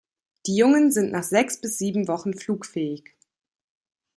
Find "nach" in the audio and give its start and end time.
1.11-1.21